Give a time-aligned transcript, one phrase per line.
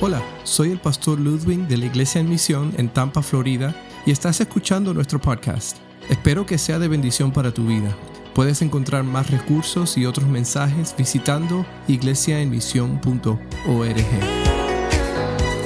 [0.00, 3.74] Hola, soy el pastor Ludwig de la Iglesia en Misión en Tampa, Florida,
[4.06, 5.76] y estás escuchando nuestro podcast.
[6.08, 7.96] Espero que sea de bendición para tu vida.
[8.32, 13.96] Puedes encontrar más recursos y otros mensajes visitando iglesiaenmisión.org.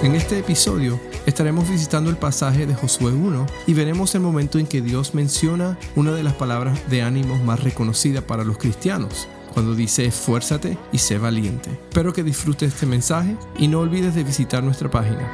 [0.02, 4.66] En este episodio estaremos visitando el pasaje de Josué 1 y veremos el momento en
[4.66, 9.74] que Dios menciona una de las palabras de ánimo más reconocidas para los cristianos, cuando
[9.74, 11.70] dice esfuérzate y sé valiente.
[11.70, 15.28] Espero que disfrutes este mensaje y no olvides de visitar nuestra página.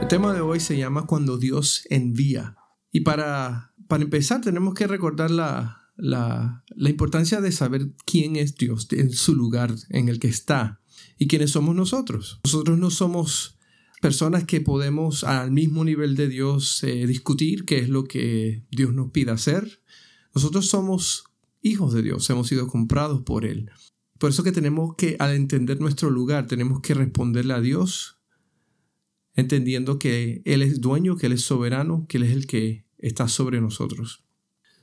[0.00, 2.56] El tema de hoy se llama Cuando Dios envía.
[2.92, 8.56] Y para, para empezar tenemos que recordar la, la, la importancia de saber quién es
[8.56, 10.80] Dios en su lugar en el que está
[11.18, 12.40] y quiénes somos nosotros.
[12.44, 13.58] Nosotros no somos
[14.04, 18.92] personas que podemos al mismo nivel de Dios eh, discutir qué es lo que Dios
[18.92, 19.80] nos pide hacer.
[20.34, 21.24] Nosotros somos
[21.62, 23.70] hijos de Dios, hemos sido comprados por Él.
[24.18, 28.18] Por eso que tenemos que, al entender nuestro lugar, tenemos que responderle a Dios,
[29.34, 33.28] entendiendo que Él es dueño, que Él es soberano, que Él es el que está
[33.28, 34.24] sobre nosotros.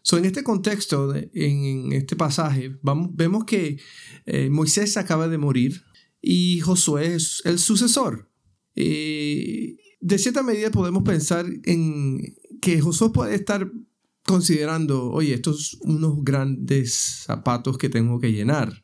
[0.04, 3.80] So, en este contexto, en este pasaje, vemos que
[4.26, 5.84] eh, Moisés acaba de morir
[6.22, 8.30] y Josué es el sucesor.
[8.76, 13.72] Eh, de cierta medida podemos pensar en que Josué puede estar
[14.32, 18.84] considerando, oye, estos unos grandes zapatos que tengo que llenar.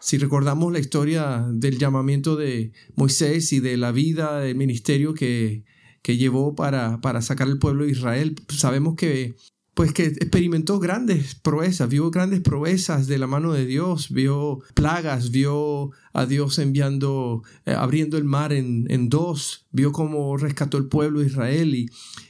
[0.00, 5.64] Si recordamos la historia del llamamiento de Moisés y de la vida del ministerio que,
[6.02, 9.36] que llevó para, para sacar al pueblo de Israel, sabemos que
[9.74, 15.30] pues que experimentó grandes proezas, vio grandes proezas de la mano de Dios, vio plagas,
[15.30, 20.88] vio a Dios enviando, eh, abriendo el mar en, en, dos, vio cómo rescató el
[20.88, 21.88] pueblo de Israel y,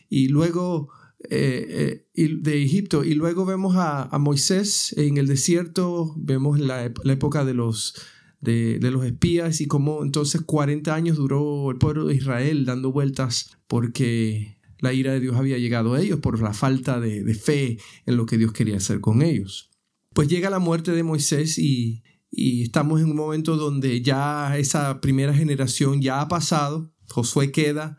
[0.09, 0.91] y luego
[1.29, 3.05] eh, eh, de Egipto.
[3.05, 7.95] Y luego vemos a, Moisés en el desierto, vemos la, la época de los,
[8.41, 13.59] de, los espías y cómo entonces 40 años duró el pueblo de Israel dando vueltas
[13.67, 17.79] porque la ira de Dios había llegado a ellos por la falta de, de fe
[18.07, 19.71] en lo que Dios quería hacer con ellos.
[20.15, 25.01] Pues llega la muerte de Moisés y, y estamos en un momento donde ya esa
[25.01, 27.99] primera generación ya ha pasado, Josué queda,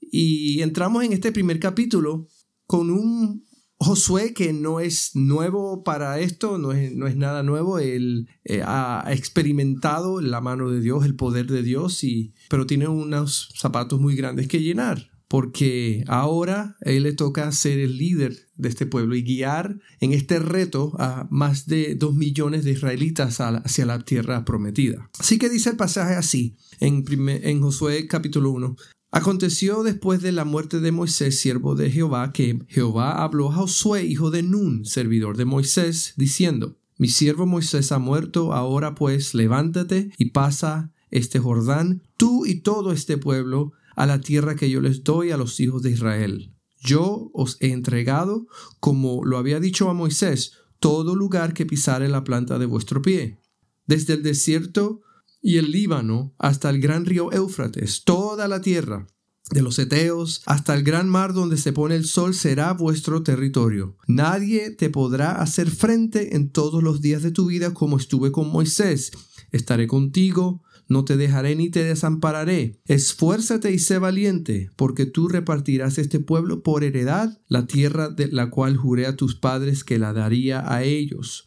[0.00, 2.26] y entramos en este primer capítulo
[2.70, 3.48] con un
[3.78, 8.62] Josué que no es nuevo para esto, no es, no es nada nuevo, él eh,
[8.64, 14.00] ha experimentado la mano de Dios, el poder de Dios, y, pero tiene unos zapatos
[14.00, 18.86] muy grandes que llenar, porque ahora a él le toca ser el líder de este
[18.86, 23.98] pueblo y guiar en este reto a más de dos millones de israelitas hacia la
[24.04, 25.10] tierra prometida.
[25.18, 28.76] Así que dice el pasaje así, en, en Josué capítulo 1,
[29.12, 34.04] Aconteció después de la muerte de Moisés, siervo de Jehová, que Jehová habló a Josué,
[34.04, 40.12] hijo de Nun, servidor de Moisés, diciendo, Mi siervo Moisés ha muerto, ahora pues levántate
[40.16, 45.02] y pasa este Jordán, tú y todo este pueblo, a la tierra que yo les
[45.02, 46.54] doy a los hijos de Israel.
[46.80, 48.46] Yo os he entregado,
[48.78, 53.40] como lo había dicho a Moisés, todo lugar que pisare la planta de vuestro pie.
[53.86, 55.02] Desde el desierto
[55.40, 59.06] y el Líbano hasta el gran río Éufrates, toda la tierra,
[59.50, 63.96] de los Eteos hasta el gran mar donde se pone el sol será vuestro territorio.
[64.06, 68.50] Nadie te podrá hacer frente en todos los días de tu vida como estuve con
[68.50, 69.10] Moisés.
[69.50, 72.80] Estaré contigo, no te dejaré ni te desampararé.
[72.86, 78.50] Esfuérzate y sé valiente, porque tú repartirás este pueblo por heredad, la tierra de la
[78.50, 81.46] cual juré a tus padres que la daría a ellos.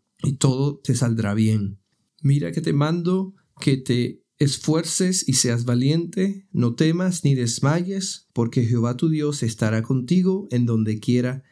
[0.23, 1.79] y todo te saldrá bien.
[2.21, 8.65] Mira que te mando que te esfuerces y seas valiente, no temas ni desmayes, porque
[8.65, 11.43] Jehová tu Dios estará contigo en donde quiera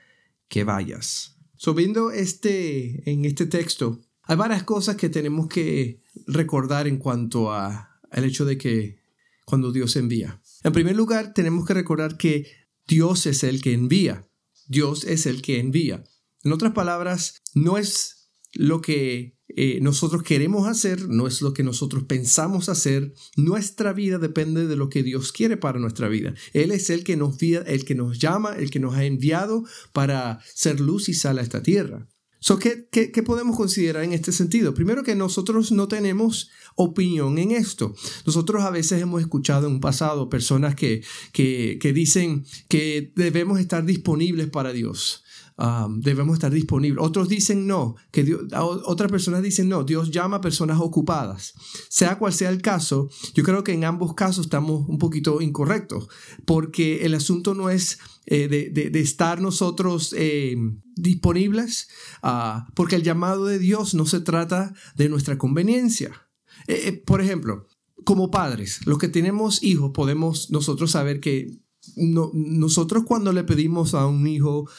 [0.47, 1.37] que vayas.
[1.55, 7.51] So, viendo este, en este texto, hay varias cosas que tenemos que recordar en cuanto
[7.51, 8.99] a, al hecho de que
[9.45, 10.41] cuando Dios envía.
[10.63, 12.47] En primer lugar, tenemos que recordar que
[12.87, 14.27] Dios es el que envía.
[14.67, 16.03] Dios es el que envía.
[16.43, 18.18] En otras palabras, no es
[18.53, 23.13] lo que eh, nosotros queremos hacer, no es lo que nosotros pensamos hacer.
[23.35, 26.33] Nuestra vida depende de lo que Dios quiere para nuestra vida.
[26.53, 30.39] Él es el que nos, el que nos llama, el que nos ha enviado para
[30.53, 32.07] ser luz y sal a esta tierra.
[32.41, 34.73] So, ¿qué, qué, podemos considerar en este sentido?
[34.73, 37.93] Primero que nosotros no tenemos opinión en esto.
[38.25, 41.03] Nosotros a veces hemos escuchado en un pasado personas que,
[41.33, 45.25] que, que dicen que debemos estar disponibles para Dios.
[45.61, 47.03] Um, debemos estar disponibles.
[47.03, 51.53] Otros dicen no, que Dios, otras personas dicen no, Dios llama a personas ocupadas.
[51.89, 56.07] Sea cual sea el caso, yo creo que en ambos casos estamos un poquito incorrectos,
[56.45, 60.55] porque el asunto no es eh, de, estar nosotros eh,
[60.95, 61.89] disponibles,
[62.23, 66.29] uh, porque el llamado de Dios no se trata de nuestra conveniencia.
[66.67, 67.67] Eh, por ejemplo,
[68.05, 71.59] como padres, los que tenemos hijos, podemos nosotros saber que
[71.95, 74.69] no, nosotros cuando le pedimos a un hijo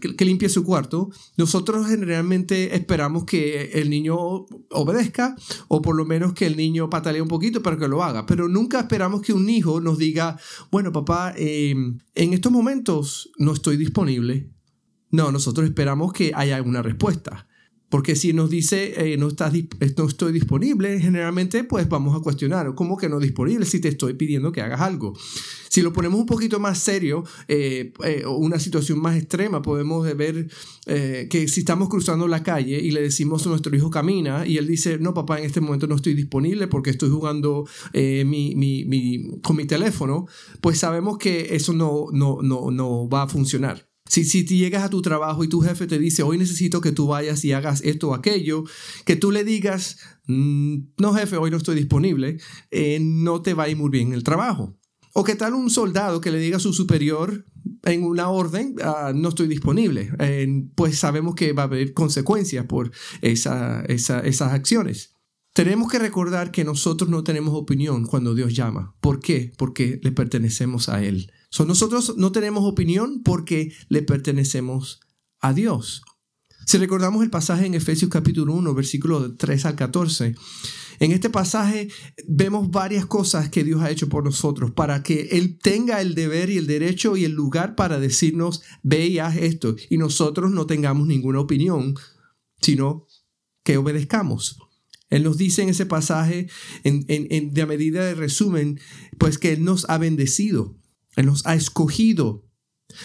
[0.00, 4.16] que, limpie su cuarto, nosotros generalmente esperamos que el niño
[4.70, 5.36] obedezca
[5.68, 8.48] o por lo menos que el niño patalee un poquito para que lo haga, pero
[8.48, 10.38] nunca esperamos que un hijo nos diga,
[10.70, 14.50] bueno papá, em, en estos momentos no estoy disponible.
[15.10, 17.46] No, nosotros esperamos que haya alguna respuesta.
[17.88, 22.20] Porque si nos dice eh, no, estás, eh, no estoy disponible, generalmente pues vamos a
[22.20, 25.14] cuestionar, ¿cómo que no disponible si te estoy pidiendo que hagas algo?
[25.68, 27.92] Si lo ponemos un poquito más serio, eh,
[28.26, 30.48] una situación más extrema, podemos ver
[30.86, 34.66] que si estamos cruzando la calle y le decimos a nuestro hijo camina y él
[34.66, 39.40] dice, no papá, en este momento no estoy disponible porque estoy jugando mi, mi, mi,
[39.42, 40.26] con mi teléfono,
[40.60, 43.86] pues sabemos que eso no, no, no, no va a funcionar.
[44.08, 47.06] Si, si llegas a tu trabajo y tu jefe te dice, hoy necesito que tú
[47.08, 48.64] vayas y hagas esto o aquello,
[49.04, 52.38] que tú le digas, mm, no jefe, hoy no estoy disponible,
[52.70, 54.76] eh, no te va a ir muy bien el trabajo.
[55.12, 57.46] O qué tal un soldado que le diga a su superior
[57.84, 60.10] en una orden, ah, no estoy disponible,
[60.74, 62.90] pues sabemos que va a haber consecuencias por
[63.22, 65.15] esa, esas acciones.
[65.56, 68.94] Tenemos que recordar que nosotros no tenemos opinión cuando Dios llama.
[69.00, 69.52] ¿Por qué?
[69.56, 71.32] Porque le pertenecemos a Él
[71.64, 75.00] nosotros no tenemos opinión porque le pertenecemos
[75.40, 76.02] a Dios.
[76.66, 80.34] Si recordamos el pasaje en Efesios capítulo 1, versículo 3 al 14,
[80.98, 81.88] en este pasaje
[82.26, 86.50] vemos varias cosas que Dios ha hecho por nosotros para que Él tenga el deber
[86.50, 90.66] y el derecho y el lugar para decirnos, ve y haz esto, y nosotros no
[90.66, 91.94] tengamos ninguna opinión,
[92.60, 93.06] sino
[93.62, 94.58] que obedezcamos.
[95.10, 96.48] Él nos dice en ese pasaje,
[96.82, 98.80] en, de medida de resumen,
[99.18, 100.76] pues que Él nos ha bendecido.
[101.16, 102.44] Él nos ha escogido,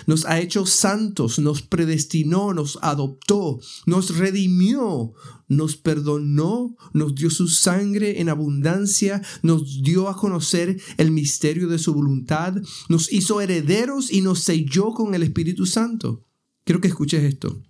[0.06, 5.14] nos ha hecho santos, nos predestinó, nos adoptó, nos redimió,
[5.48, 11.80] nos perdonó, nos dio su sangre en abundancia, nos dio a conocer el misterio de
[11.80, 12.56] su voluntad,
[12.90, 16.26] nos hizo herederos y nos selló con el Espíritu Santo.
[16.64, 17.62] Quiero que escuches esto.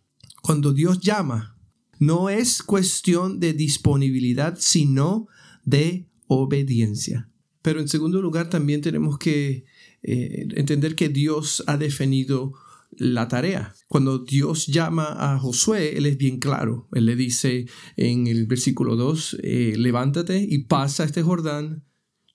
[0.41, 1.55] Cuando Dios llama,
[2.01, 5.27] no es cuestión de disponibilidad, sino
[5.63, 7.29] de obediencia.
[7.61, 9.65] Pero en segundo lugar, también tenemos que
[10.01, 12.53] eh, entender que Dios ha definido
[12.89, 13.75] la tarea.
[13.87, 16.87] Cuando Dios llama a Josué, Él es bien claro.
[16.91, 17.67] Él le dice
[17.97, 21.85] en el versículo 2, eh, levántate y pasa este Jordán,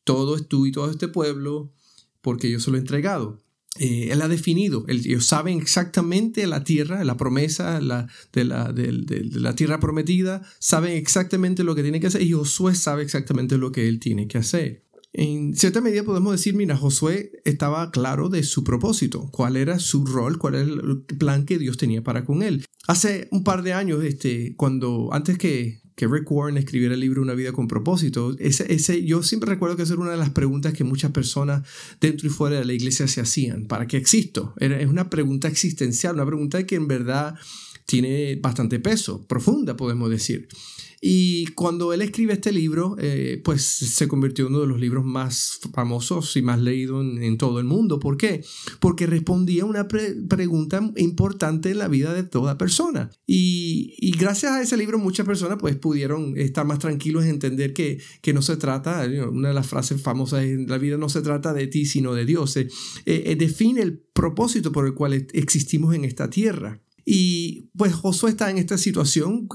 [0.05, 1.73] todo es tú y todo este pueblo,
[2.21, 3.43] porque yo se lo he entregado.
[3.79, 8.93] Eh, él ha definido, ellos saben exactamente la tierra, la promesa la, de, la, de,
[9.33, 13.73] la, tierra prometida, saben exactamente lo que tiene que hacer y Josué sabe exactamente lo
[13.73, 14.87] que él tiene que hacer.
[15.13, 20.05] En cierta medida podemos decir, mira, Josué estaba claro de su propósito, cuál era su
[20.05, 22.67] rol, cuál era el plan que Dios tenía para con él.
[22.87, 27.23] Hace un par de años, este, cuando antes que, que Rick Warren escribiera el libro
[27.23, 30.31] Una vida con propósito, ese, ese, yo siempre recuerdo que esa era una de las
[30.31, 31.67] preguntas que muchas personas
[32.01, 33.67] dentro y fuera de la iglesia se hacían.
[33.67, 34.55] ¿Para qué existo?
[34.61, 37.35] Era, es una pregunta existencial, una pregunta que en verdad
[37.87, 40.49] tiene bastante peso, profunda podemos decir.
[41.01, 45.05] Y cuando él escribe este libro, eh, pues se convirtió en uno de los libros
[45.05, 48.01] más famosos y más leídos en, todo el mundo.
[48.01, 48.43] ¿Por qué?
[48.81, 53.11] Porque respondía a una pregunta importante en la vida de toda persona.
[53.27, 58.01] Y, gracias a ese libro muchas personas pues pudieron estar más tranquilos en entender que,
[58.23, 61.53] que no se trata, una de las frases famosas en la vida no se trata
[61.53, 62.57] de ti sino de Dios.
[62.57, 62.69] Eh,
[63.05, 66.81] eh, define el propósito por el cual existimos en esta tierra.
[67.07, 69.49] Y pues Josué está en esta situación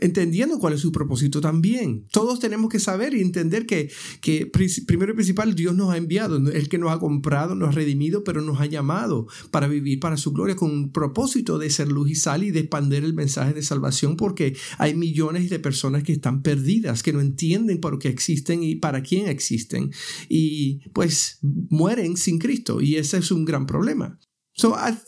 [0.00, 2.06] entendiendo cuál es su propósito también.
[2.10, 4.46] Todos tenemos que saber y entender que, que
[4.86, 8.24] primero y principal Dios nos ha enviado, el que nos ha comprado, nos ha redimido,
[8.24, 12.10] pero nos ha llamado para vivir para su gloria con un propósito de ser luz
[12.10, 16.12] y sal y de expandir el mensaje de salvación porque hay millones de personas que
[16.12, 19.92] están perdidas, que no entienden por qué existen y para quién existen
[20.28, 24.18] y pues mueren sin Cristo y ese es un gran problema.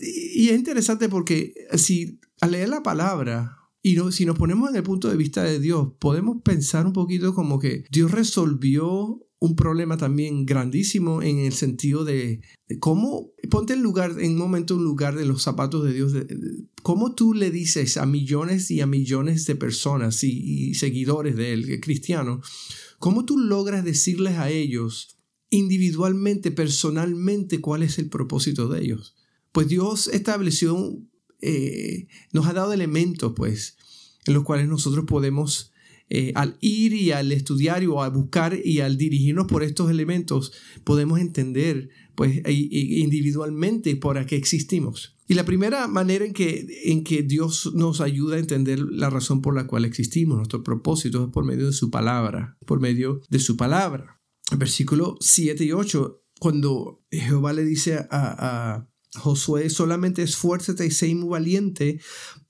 [0.00, 4.82] Y es interesante porque si al leer la palabra y si nos ponemos en el
[4.82, 9.96] punto de vista de Dios, podemos pensar un poquito como que Dios resolvió un problema
[9.96, 12.40] también grandísimo en el sentido de,
[12.80, 16.12] cómo, ponte en lugar, en un momento en lugar de los zapatos de Dios,
[16.82, 21.80] cómo tú le dices a millones y a millones de personas y, seguidores de él,
[21.80, 22.46] cristianos,
[22.98, 25.16] cómo tú logras decirles a ellos
[25.50, 29.17] individualmente, personalmente, cuál es el propósito de ellos.
[29.58, 31.02] Pues Dios estableció,
[31.40, 33.76] eh, nos ha dado elementos, pues,
[34.24, 35.72] en los cuales nosotros podemos
[36.10, 40.52] eh, al ir y al estudiar o a buscar y al dirigirnos por estos elementos,
[40.84, 45.16] podemos entender pues individualmente por qué existimos.
[45.26, 49.42] Y la primera manera en que, en que Dios nos ayuda a entender la razón
[49.42, 53.40] por la cual existimos, nuestro propósito, es por medio de su palabra, por medio de
[53.40, 54.20] su palabra.
[54.56, 61.30] Versículo 7 y 8, cuando Jehová le dice a, Josué, solamente esfuérzate y sé muy
[61.30, 61.98] valiente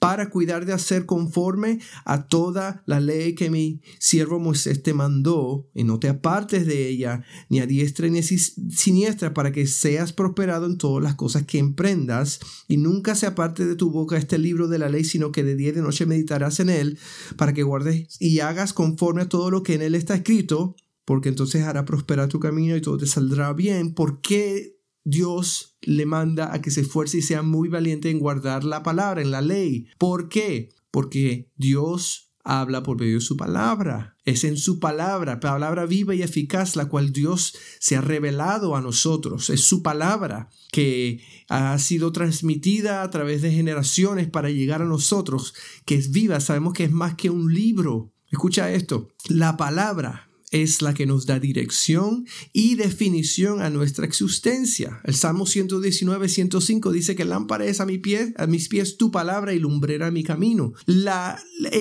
[0.00, 5.68] para cuidar de hacer conforme a toda la ley que mi siervo Moisés te mandó,
[5.74, 10.12] y no te apartes de ella, ni a diestra ni a siniestra, para que seas
[10.12, 14.38] prosperado en todas las cosas que emprendas, y nunca se aparte de tu boca este
[14.38, 16.98] libro de la ley, sino que de día y de noche meditarás en él,
[17.36, 20.74] para que guardes y hagas conforme a todo lo que en él está escrito,
[21.04, 23.94] porque entonces hará prosperar tu camino y todo te saldrá bien.
[23.94, 28.64] ¿Por qué Dios le manda a que se esfuerce y sea muy valiente en guardar
[28.64, 29.86] la palabra, en la ley.
[29.98, 30.70] ¿Por qué?
[30.90, 34.16] Porque Dios habla por medio de su palabra.
[34.24, 38.80] Es en su palabra, palabra viva y eficaz, la cual Dios se ha revelado a
[38.80, 39.50] nosotros.
[39.50, 45.54] Es su palabra que ha sido transmitida a través de generaciones para llegar a nosotros,
[45.84, 46.40] que es viva.
[46.40, 48.12] Sabemos que es más que un libro.
[48.30, 55.00] Escucha esto, la palabra es la que nos da dirección y definición a nuestra existencia.
[55.04, 59.10] El Salmo 119, 105 dice que lámpara es a, mi pie, a mis pies tu
[59.10, 60.72] palabra y lumbrera mi camino.
[60.86, 61.38] La,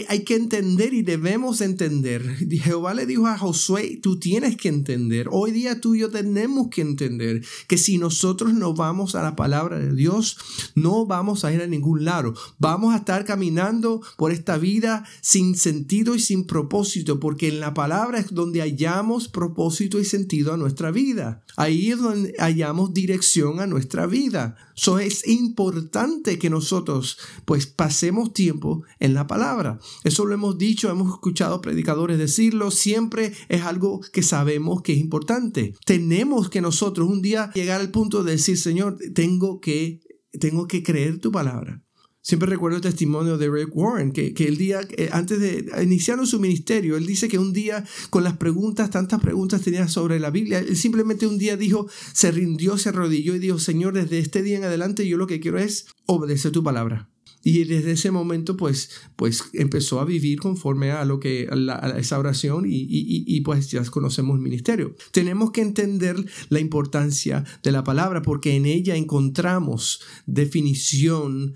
[0.10, 2.24] hay que entender y debemos entender.
[2.50, 5.28] Jehová le dijo a Josué, tú tienes que entender.
[5.32, 9.36] Hoy día tú y yo tenemos que entender que si nosotros no vamos a la
[9.36, 10.38] palabra de Dios,
[10.76, 12.34] no vamos a ir a ningún lado.
[12.58, 17.74] Vamos a estar caminando por esta vida sin sentido y sin propósito, porque en la
[17.74, 21.44] palabra es donde hallamos propósito y sentido a nuestra vida.
[21.56, 24.56] Ahí es donde hallamos dirección a nuestra vida.
[24.76, 29.80] So es importante que nosotros pues pasemos tiempo en la palabra.
[30.04, 35.00] Eso lo hemos dicho, hemos escuchado predicadores decirlo, siempre es algo que sabemos que es
[35.00, 35.74] importante.
[35.86, 40.02] Tenemos que nosotros un día llegar al punto de decir, Señor, tengo que
[40.40, 41.84] tengo que creer tu palabra.
[42.28, 46.42] Siempre recuerdo el testimonio de Rick Warren, que, el día, eh, antes de iniciar su
[46.42, 50.60] ministerio, él dice que un día con las preguntas, tantas preguntas tenía sobre la Biblia,
[50.60, 54.58] él simplemente un día dijo, se rindió, se arrodilló y dijo, Señor, desde este día
[54.58, 57.10] en adelante yo lo que quiero es obedecer tu palabra.
[57.44, 62.20] Y desde ese momento, pues, pues empezó a vivir conforme a lo que a, esa
[62.20, 64.98] oración y, y, y, pues ya conocemos el ministerio.
[65.14, 66.18] Tenemos que entender
[66.50, 71.56] la importancia de la palabra porque en ella encontramos definición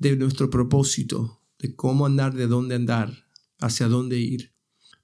[0.00, 3.26] de nuestro propósito, de cómo andar, de dónde andar,
[3.60, 4.52] hacia dónde ir.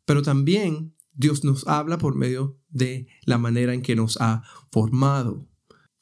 [0.05, 5.47] Pero también Dios nos habla por medio de la manera en que nos ha formado.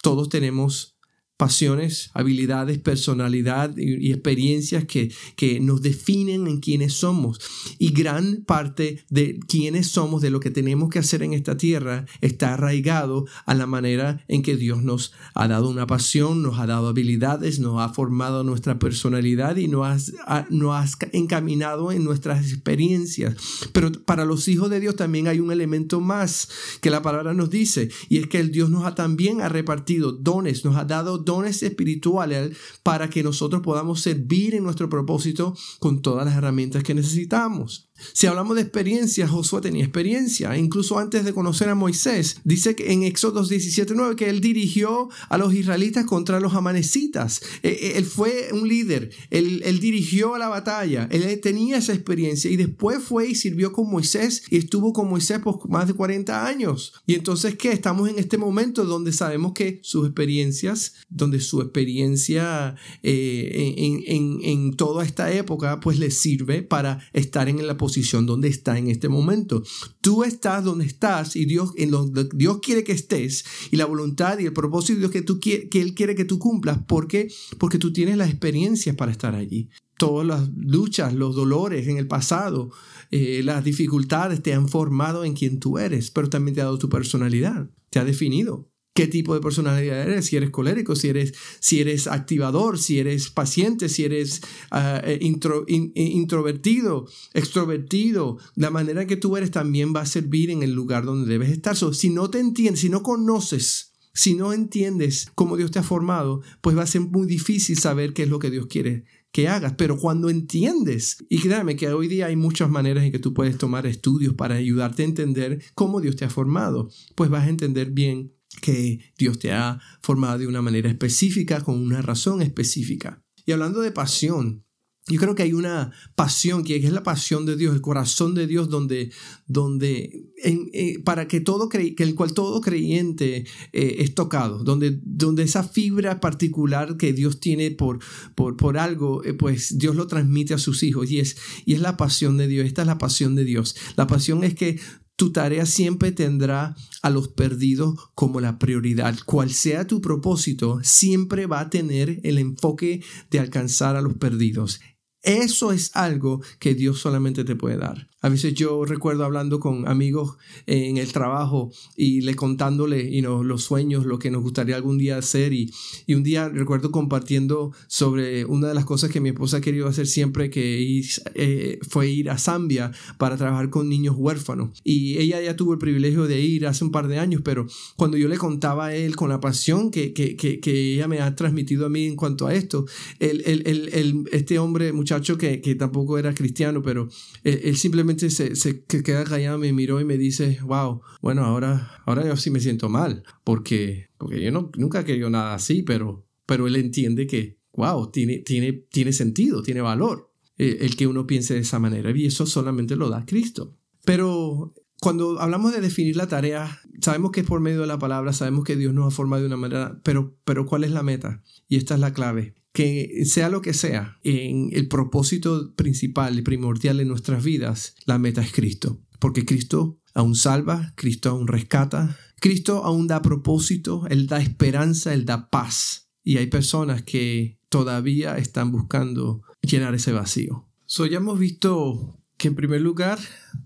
[0.01, 0.94] Todos tenemos
[1.37, 7.41] pasiones, habilidades, personalidad y, experiencias que, que, nos definen en quiénes somos.
[7.79, 12.07] Y gran parte de quiénes somos, de lo que tenemos que hacer en esta tierra,
[12.21, 16.67] está arraigado a la manera en que Dios nos ha dado una pasión, nos ha
[16.67, 23.37] dado habilidades, nos ha formado nuestra personalidad y nos, ha, nos encaminado en nuestras experiencias.
[23.73, 26.49] Pero para los hijos de Dios también hay un elemento más
[26.81, 30.13] que la palabra nos dice, y es que el Dios nos ha también ha repartido
[30.13, 36.03] dones, nos ha dado dones espirituales para que nosotros podamos servir en nuestro propósito con
[36.03, 37.91] todas las herramientas que necesitamos.
[38.13, 40.57] Si hablamos de experiencia, Josué tenía experiencia.
[40.59, 45.39] Incluso antes de conocer a Moisés, dice que en Éxodo 17.9 que él dirigió a
[45.39, 47.41] los israelitas contra los amanecitas.
[47.63, 51.93] E, e, él fue un líder, él, él dirigió a la batalla, él tenía esa
[51.93, 55.95] experiencia y después fue y sirvió con Moisés y estuvo con Moisés por más de
[55.95, 56.95] 40 años.
[57.07, 57.73] Y entonces, ¿qué?
[57.73, 64.39] Estamos en este momento donde sabemos que sus experiencias, donde su experiencia eh, en, en,
[64.43, 68.89] en, toda esta época, pues le sirve para estar en la posición donde está en
[68.89, 69.63] este momento.
[70.01, 74.39] Tú estás donde estás y Dios, en donde Dios quiere que estés y la voluntad
[74.39, 76.79] y el propósito de Dios que, tú, que Él quiere que tú cumplas.
[76.87, 77.33] ¿Por qué?
[77.59, 79.71] Porque tú tienes las experiencias para estar allí.
[79.97, 82.73] Todas las luchas, los dolores en el pasado,
[83.13, 86.79] eh, las dificultades te han formado en quien tú eres, pero también te ha dado
[86.79, 88.74] tu personalidad, te ha definido.
[88.95, 93.29] Qué tipo de personalidad eres, si eres colérico, si eres, si eres activador, si eres
[93.29, 98.39] paciente, si eres ah, eh, introvertido, extrovertido.
[98.55, 101.51] La manera en que tú eres también va a servir en el lugar donde debes
[101.51, 101.77] estar.
[101.77, 106.41] si no te entiendes, si no conoces si no entiendes cómo Dios te ha formado,
[106.61, 109.75] pues va a ser muy difícil saber qué es lo que Dios quiere que hagas.
[109.77, 113.59] Pero cuando entiendes, y créame que hoy día hay muchas maneras en que tú puedes
[113.59, 117.91] tomar estudios para ayudarte a entender cómo Dios te ha formado, pues vas a entender
[117.91, 123.23] bien que Dios te ha formado de una manera específica, con una razón específica.
[123.47, 124.65] Y hablando de pasión,
[125.07, 128.47] yo creo que hay una pasión que es la pasión de Dios, el corazón de
[128.47, 129.13] Dios, donde,
[129.47, 133.45] donde eh, para que todo que el cual todo creyente
[133.75, 137.99] eh, es tocado, donde, donde esa fibra particular que Dios tiene por,
[138.35, 141.81] por, por algo, eh, pues Dios lo transmite a sus hijos y es, y es
[141.81, 142.67] la pasión de Dios.
[142.67, 143.77] Esta es la pasión de Dios.
[143.97, 144.81] La pasión es que
[145.17, 149.17] tu tarea siempre tendrá a los perdidos como la prioridad.
[149.25, 154.81] Cual sea tu propósito, siempre va a tener el enfoque de alcanzar a los perdidos.
[155.23, 158.09] Eso es algo que Dios solamente te puede dar.
[158.25, 164.07] A veces yo recuerdo hablando con amigos en el trabajo y le contándole los sueños,
[164.07, 165.53] lo que nos gustaría algún día hacer.
[165.53, 165.71] Y,
[166.09, 170.07] un día recuerdo compartiendo sobre una de las cosas que mi esposa ha querido hacer
[170.07, 171.03] siempre, que
[171.35, 174.71] eh, fue ir a Zambia para trabajar con niños huérfanos.
[174.85, 177.67] Y ella ya tuvo el privilegio de ir hace un par de años, pero
[177.97, 181.85] cuando yo le contaba a él con la pasión que, que, ella me ha transmitido
[181.85, 182.87] a mí en cuanto a esto,
[183.19, 187.11] el, este hombre, muchacho que, tampoco era cristiano, pero
[187.43, 192.37] él simplemente se, queda callado, me miró y me dice, wow, bueno, ahora, ahora yo
[192.37, 196.77] sí me siento mal, porque, porque yo no, nunca querido nada así, pero, pero él
[196.77, 201.61] entiende que, wow, tiene, tiene, tiene sentido, tiene valor eh, el que uno piense de
[201.61, 203.77] esa manera, y eso solamente lo da Cristo.
[204.05, 208.33] Pero cuando hablamos de definir la tarea, sabemos que es por medio de la palabra,
[208.33, 211.43] sabemos que Dios nos ha formado de una manera, pero, pero ¿cuál es la meta?
[211.69, 216.43] Y esta es la clave que sea lo que sea, en el propósito principal y
[216.43, 219.01] primordial de nuestras vidas, la meta es Cristo.
[219.21, 225.25] Porque Cristo aún salva, Cristo aún rescata, Cristo aún da propósito, Él da esperanza, Él
[225.25, 226.11] da paz.
[226.25, 230.69] Y hay personas que todavía están buscando llenar ese vacío.
[230.85, 233.21] So, ya hemos visto que en primer lugar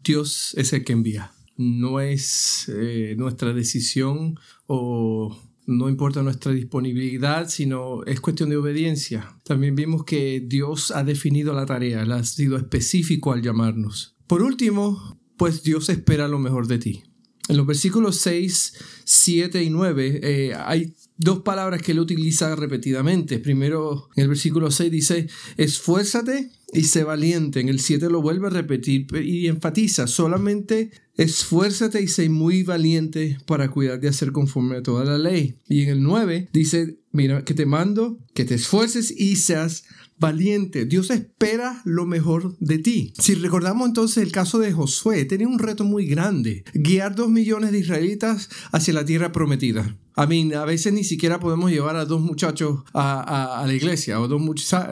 [0.04, 1.32] Dios es el que envía.
[1.56, 5.34] No es eh, nuestra decisión o
[5.69, 9.37] no importa nuestra disponibilidad, sino es cuestión de obediencia.
[9.45, 14.17] También vimos que Dios ha definido la tarea, Él ha sido específico al llamarnos.
[14.26, 17.02] Por último, pues Dios espera lo mejor de ti.
[17.49, 23.39] En los versículos 6, 7 y 9 eh, hay dos palabras que él utiliza repetidamente.
[23.39, 27.61] Primero, en el versículo 6 dice, esfuérzate y sé valiente.
[27.61, 33.39] En el 7 lo vuelve a repetir y enfatiza, solamente esfuérzate y sé muy valiente
[33.47, 35.57] para cuidar de hacer conforme a toda la ley.
[35.69, 39.85] Y en el 9 dice, mira, que te mando, que te esfuerces y seas
[40.19, 40.85] valiente.
[40.85, 43.13] Dios espera lo mejor de ti.
[43.19, 47.73] Si recordamos entonces el caso de Josué, tenía un reto muy grande, guiar dos millones
[47.73, 49.97] de israelitas hacia la tierra prometida.
[50.19, 54.26] A mí, a veces ni siquiera podemos llevar a dos muchachos a, la iglesia o
[54.26, 54.43] dos,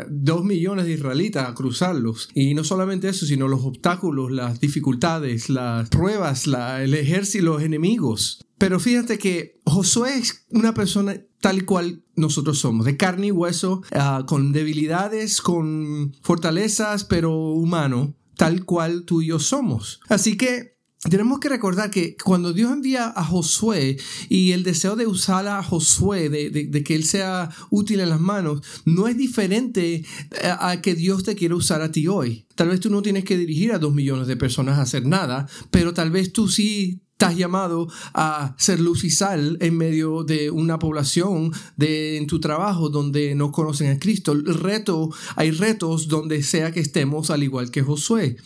[0.08, 2.28] dos millones de israelitas a cruzarlos.
[2.32, 8.46] Y no solamente eso, sino los obstáculos, las dificultades, las pruebas, el ejército, los enemigos.
[8.58, 13.82] Pero fíjate que Josué es una persona tal cual nosotros somos, de carne y hueso,
[13.92, 20.00] ah, con debilidades, con fortalezas, pero humano, tal cual tú y yo somos.
[20.08, 20.76] Así que
[21.10, 23.96] tenemos que recordar que cuando Dios envía a Josué
[24.28, 28.62] y el deseo de usar a Josué, de, que él sea útil en las manos,
[28.84, 30.04] no es diferente
[30.42, 32.46] a, que Dios te quiere usar a ti hoy.
[32.54, 35.48] Tal vez tú no tienes que dirigir a dos millones de personas a hacer nada,
[35.70, 40.50] pero tal vez tú sí estás llamado a ser luz y sal en medio de
[40.50, 44.32] una población de en tu trabajo donde no conocen a Cristo.
[44.32, 48.36] El reto, hay retos donde sea que estemos al igual que Josué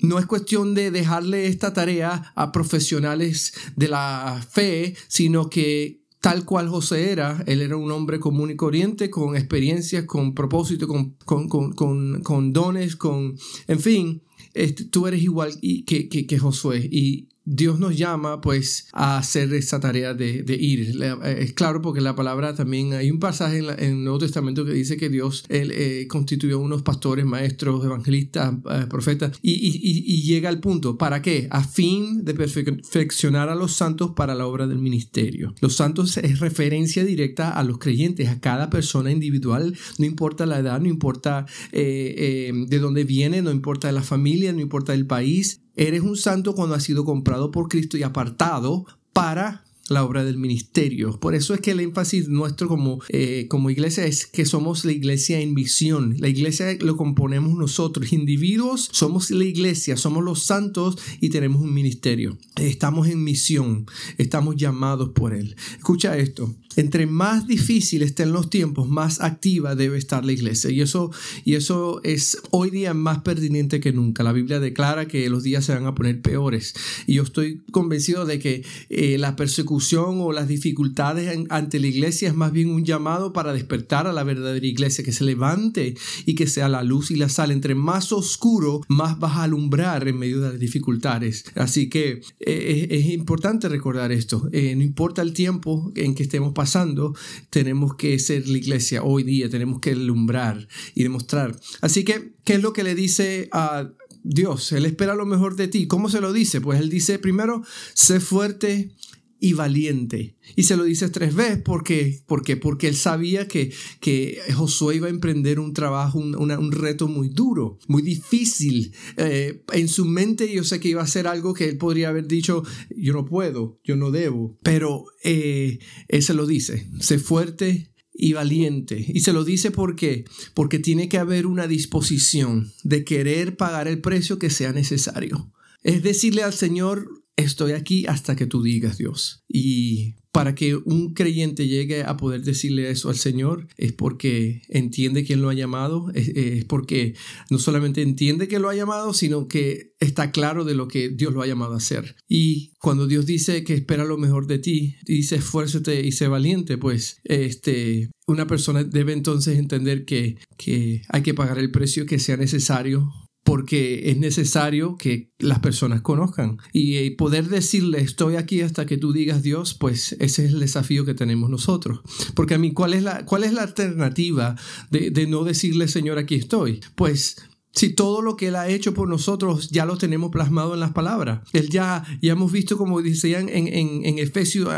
[0.00, 6.44] no es cuestión de dejarle esta tarea a profesionales de la fe, sino que tal
[6.44, 11.16] cual José era, él era un hombre común y corriente, con experiencias, con propósito, con,
[11.24, 14.22] con, dones, con, en fin,
[14.54, 16.88] este, tú eres igual que, que, que Josué.
[16.90, 21.02] Y Dios nos llama pues a hacer esa tarea de, ir.
[21.02, 24.72] Eh, es claro porque la palabra también, hay un pasaje en, el Nuevo Testamento que
[24.72, 30.50] dice que Dios él, eh, constituyó unos pastores, maestros, evangelistas, eh, profetas y, y, llega
[30.50, 31.48] al punto, ¿para qué?
[31.50, 35.54] A fin de perfeccionar a los santos para la obra del ministerio.
[35.62, 40.58] Los santos es referencia directa a los creyentes, a cada persona individual, no importa la
[40.58, 46.02] edad, no importa de dónde viene, no importa la familia, no importa el país, Eres
[46.02, 51.18] un santo cuando has sido comprado por Cristo y apartado para la obra del ministerio.
[51.18, 54.92] Por eso es que el énfasis nuestro como, eh, como iglesia es que somos la
[54.92, 56.16] iglesia en misión.
[56.18, 61.72] La iglesia lo componemos nosotros, individuos, somos la iglesia, somos los santos y tenemos un
[61.72, 62.38] ministerio.
[62.56, 63.86] Estamos en misión,
[64.18, 65.56] estamos llamados por Él.
[65.76, 70.70] Escucha esto, entre más difícil estén los tiempos, más activa debe estar la iglesia.
[70.70, 71.10] Y eso,
[71.44, 74.22] y eso es hoy día más pertinente que nunca.
[74.22, 76.74] La Biblia declara que los días se van a poner peores.
[77.06, 82.28] Y yo estoy convencido de que eh, la persecución o las dificultades ante la iglesia
[82.28, 85.94] es más bien un llamado para despertar a la verdadera iglesia, que se levante
[86.26, 87.50] y que sea la luz y la sal.
[87.50, 91.44] Entre más oscuro, más vas a alumbrar en medio de las dificultades.
[91.54, 94.48] Así que eh, es, importante recordar esto.
[94.52, 97.14] Eh, no importa el tiempo en que estemos pasando,
[97.50, 101.58] tenemos que ser la iglesia hoy día, tenemos que alumbrar y demostrar.
[101.80, 103.90] Así que, ¿qué es lo que le dice a
[104.24, 104.72] Dios?
[104.72, 105.86] Él espera lo mejor de ti.
[105.86, 106.60] ¿Cómo se lo dice?
[106.60, 107.62] Pues él dice primero,
[107.94, 108.92] sé fuerte
[109.40, 110.36] y valiente.
[110.56, 115.06] Y se lo dice tres veces porque, porque, porque él sabía que, que Josué iba
[115.06, 118.92] a emprender un trabajo, un, un reto muy duro, muy difícil.
[119.16, 122.26] Eh, en su mente yo sé que iba a ser algo que él podría haber
[122.26, 122.64] dicho,
[122.96, 124.56] yo no puedo, yo no debo.
[124.62, 129.04] Pero eh, él se lo dice, sé fuerte y valiente.
[129.08, 130.24] Y se lo dice porque
[130.54, 135.52] porque tiene que haber una disposición de querer pagar el precio que sea necesario.
[135.84, 139.44] Es decirle al Señor, estoy aquí hasta que tú digas Dios.
[139.48, 145.24] Y para que un creyente llegue a poder decirle eso al Señor es porque entiende
[145.24, 147.14] quién lo ha llamado, es, porque
[147.50, 151.32] no solamente entiende que lo ha llamado, sino que está claro de lo que Dios
[151.32, 152.16] lo ha llamado a hacer.
[152.28, 156.76] Y cuando Dios dice que espera lo mejor de ti, dice esfuérzate y sé valiente,
[156.76, 162.18] pues este, una persona debe entonces entender que, que hay que pagar el precio que
[162.18, 163.10] sea necesario
[163.48, 168.98] porque es necesario que las personas conozcan y eh, poder decirle estoy aquí hasta que
[168.98, 172.00] tú digas Dios, pues ese es el desafío que tenemos nosotros.
[172.34, 174.54] Porque a mí, ¿cuál es la, cuál es la alternativa
[174.90, 176.80] de, de no decirle Señor aquí estoy?
[176.94, 177.36] Pues
[177.72, 180.92] si todo lo que Él ha hecho por nosotros ya lo tenemos plasmado en las
[180.92, 181.40] palabras.
[181.52, 184.68] Él ya, ya hemos visto, como decían en, en, en Efesios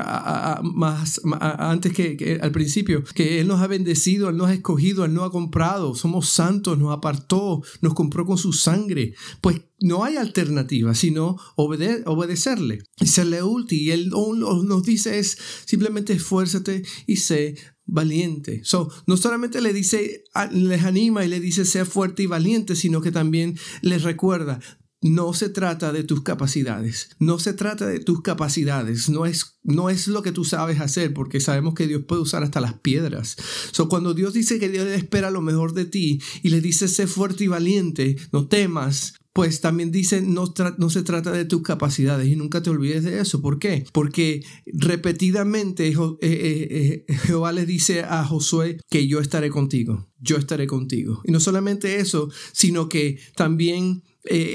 [0.62, 5.14] más, antes que, al principio, que Él nos ha bendecido, Él nos ha escogido, Él
[5.14, 9.14] nos ha comprado, somos santos, nos apartó, nos compró con su sangre.
[9.40, 13.80] Pues no hay alternativa sino obedecerle y serle útil.
[13.80, 17.56] Y Él nos dice es simplemente esfuérzate y sé
[17.90, 18.60] valiente.
[18.64, 23.00] So, no solamente le dice, les anima y le dice sea fuerte y valiente, sino
[23.00, 24.60] que también les recuerda,
[25.02, 29.88] no se trata de tus capacidades, no se trata de tus capacidades, no es, no
[29.88, 33.36] es lo que tú sabes hacer, porque sabemos que Dios puede usar hasta las piedras.
[33.72, 37.06] So, cuando Dios dice que Dios espera lo mejor de ti y le dice sé
[37.06, 40.46] fuerte y valiente, no temas, pues también dice, no,
[40.90, 43.40] se trata de tus capacidades y nunca te olvides de eso.
[43.40, 43.84] ¿Por qué?
[43.92, 50.36] Porque repetidamente eh, eh, eh, Jehová le dice a Josué que yo estaré contigo, yo
[50.36, 51.22] estaré contigo.
[51.24, 54.02] Y no solamente eso, sino que también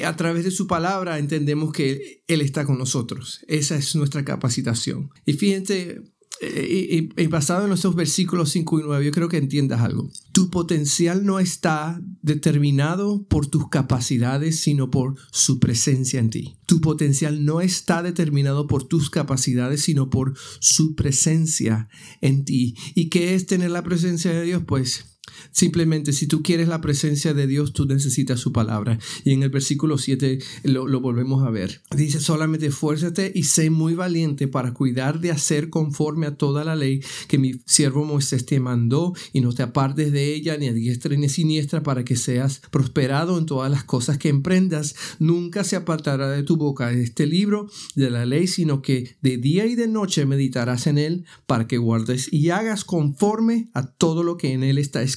[0.06, 3.44] a través de su palabra entendemos que Él está con nosotros.
[3.48, 5.10] Esa es nuestra capacitación.
[5.26, 6.02] Y fíjense,
[6.42, 10.10] y, basado en esos versículos 5 y 9, yo creo que entiendas algo.
[10.32, 16.56] Tu potencial no está determinado por tus capacidades, sino por su presencia en ti.
[16.66, 21.90] Tu potencial no está determinado por tus capacidades, sino por su presencia
[22.22, 22.76] en ti.
[22.96, 24.64] ¿Y qué es tener la presencia de Dios?
[24.66, 25.15] Pues
[25.52, 29.00] Simplemente, si tú quieres la presencia de Dios, tú necesitas su palabra.
[29.24, 31.82] Y en el versículo 7 lo, volvemos a ver.
[31.96, 36.76] Dice, solamente esfuérzate y sé muy valiente para cuidar de hacer conforme a toda la
[36.76, 40.74] ley que mi siervo Moisés te mandó y no te apartes de ella ni a
[40.74, 44.96] diestra ni a siniestra para que seas prosperado en todas las cosas que emprendas.
[45.20, 49.66] Nunca se apartará de tu boca este libro de la ley, sino que de día
[49.66, 54.38] y de noche meditarás en él para que guardes y hagas conforme a todo lo
[54.38, 55.15] que en él está escrito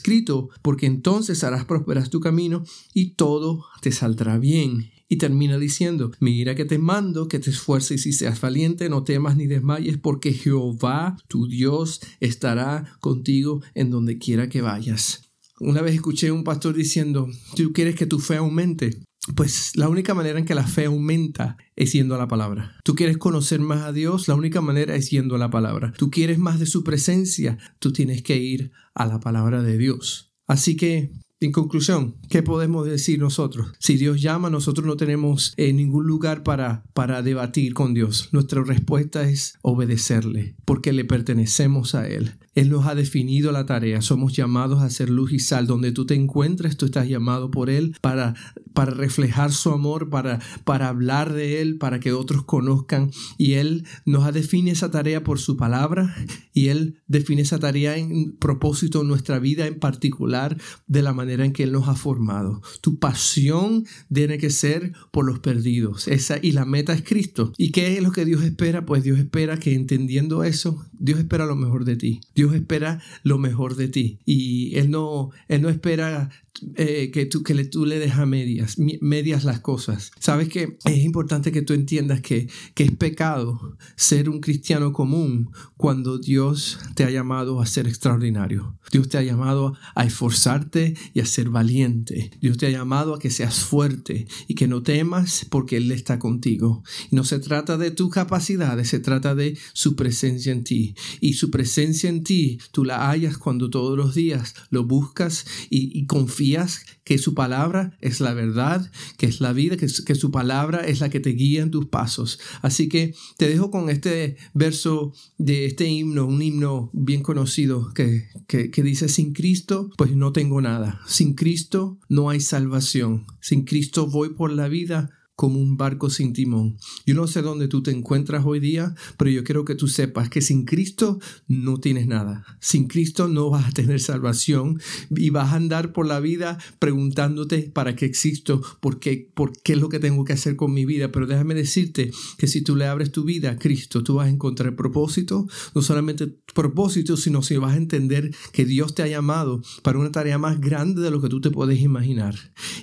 [0.62, 4.90] porque entonces harás prosperar tu camino y todo te saldrá bien.
[5.10, 9.36] Y termina diciendo, mira que te mando, que te esfuerces y seas valiente, no temas
[9.36, 15.30] ni desmayes, porque Jehová, tu Dios, estará contigo en donde quiera que vayas.
[15.60, 19.00] Una vez escuché a un pastor diciendo, tú quieres que tu fe aumente,
[19.34, 22.76] pues la única manera en que la fe aumenta es yendo a la palabra.
[22.84, 25.92] Tú quieres conocer más a Dios, la única manera es yendo a la palabra.
[25.96, 30.32] Tú quieres más de su presencia, tú tienes que ir a la palabra de Dios.
[30.46, 33.72] Así que, en conclusión, ¿qué podemos decir nosotros?
[33.78, 38.30] Si Dios llama, nosotros no tenemos eh, ningún lugar para, para debatir con Dios.
[38.32, 42.38] Nuestra respuesta es obedecerle, porque le pertenecemos a Él.
[42.58, 44.02] Él nos ha definido la tarea.
[44.02, 45.68] Somos llamados a ser luz y sal.
[45.68, 48.34] Donde tú te encuentres, tú estás llamado por Él para,
[48.72, 53.12] para reflejar su amor, para, para hablar de Él, para que otros conozcan.
[53.36, 56.12] Y Él nos ha definido esa tarea por su palabra
[56.52, 60.56] y Él define esa tarea en propósito en nuestra vida en particular
[60.88, 62.60] de la manera en que Él nos ha formado.
[62.80, 66.08] Tu pasión tiene que ser por los perdidos.
[66.08, 67.52] Esa, y la meta es Cristo.
[67.56, 68.84] ¿Y qué es lo que Dios espera?
[68.84, 72.20] Pues Dios espera que entendiendo eso, Dios espera lo mejor de ti.
[72.34, 74.18] Dios espera lo mejor de ti.
[74.24, 76.30] Y Él no, él no espera
[76.74, 80.10] eh, que, tú, que le, tú le dejas medias, medias las cosas.
[80.18, 85.50] Sabes que es importante que tú entiendas que, que es pecado ser un cristiano común
[85.76, 88.76] cuando Dios te ha llamado a ser extraordinario.
[88.90, 92.32] Dios te ha llamado a esforzarte y a ser valiente.
[92.40, 96.18] Dios te ha llamado a que seas fuerte y que no temas porque Él está
[96.18, 96.82] contigo.
[97.10, 100.94] No se trata de tus capacidades, se trata de su presencia en ti.
[101.20, 102.37] Y su presencia en ti
[102.72, 108.20] tú la hallas cuando todos los días lo buscas y, confías que su palabra es
[108.20, 111.62] la verdad, que es la vida, que, que su palabra es la que te guía
[111.62, 112.38] en tus pasos.
[112.62, 118.28] Así que te dejo con este verso de este himno, un himno bien conocido que,
[118.46, 121.00] que, que dice, sin Cristo, pues no tengo nada.
[121.06, 123.26] Sin Cristo no hay salvación.
[123.40, 126.78] Sin Cristo voy por la vida como un barco sin timón.
[127.06, 130.28] Yo no sé dónde tú te encuentras hoy día, pero yo quiero que tú sepas
[130.28, 132.44] que sin Cristo no tienes nada.
[132.58, 137.70] Sin Cristo no vas a tener salvación y vas a andar por la vida preguntándote
[137.72, 140.84] para qué existo, por qué, por qué es lo que tengo que hacer con mi
[140.84, 141.12] vida.
[141.12, 144.30] Pero déjame decirte que si tú le abres tu vida a Cristo, tú vas a
[144.30, 149.62] encontrar propósito, no solamente propósito, sino si vas a entender que Dios te ha llamado
[149.84, 152.34] para una tarea más grande de lo que tú te puedes imaginar.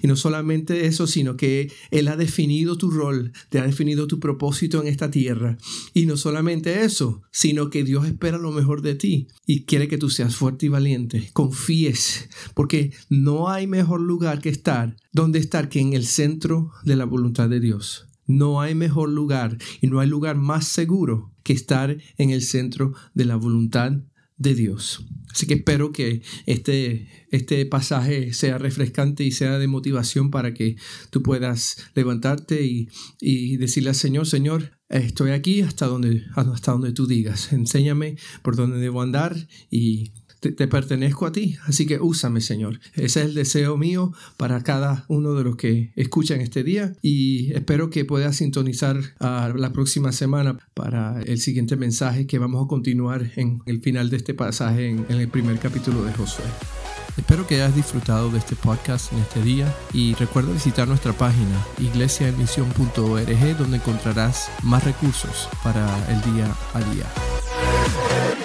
[0.01, 4.05] Y no solamente eso, sino que Él ha definido definido tu rol, te ha definido
[4.05, 5.57] tu propósito en esta tierra.
[5.95, 9.97] Y no solamente eso, sino que Dios espera lo mejor de ti y quiere que
[9.97, 15.69] tú seas fuerte y valiente, confíes, porque no hay mejor lugar que estar, donde estar
[15.69, 18.05] que en el centro de la voluntad de Dios.
[18.27, 22.93] No hay mejor lugar y no hay lugar más seguro que estar en el centro
[23.15, 24.03] de la voluntad
[24.37, 25.05] de Dios.
[25.31, 30.77] Así que espero que este, este pasaje sea refrescante y sea de motivación para que
[31.09, 36.93] tú puedas levantarte y, y decirle al Señor, Señor, estoy aquí hasta donde, hasta donde
[36.93, 37.51] tú digas.
[37.51, 39.35] Enséñame por dónde debo andar
[39.69, 40.13] y
[40.51, 42.79] te, pertenezco a ti, así que úsame, Señor.
[42.93, 47.53] Ese es el deseo mío para cada uno de los que escuchan este día y
[47.53, 53.31] espero que puedas sintonizar la próxima semana para el siguiente mensaje que vamos a continuar
[53.35, 56.45] en el final de este pasaje en, en el primer capítulo de Josué.
[57.17, 61.65] Espero que hayas disfrutado de este podcast en este día y recuerda visitar nuestra página
[61.79, 68.44] iglesiaemisión.org donde encontrarás más recursos para el día a día.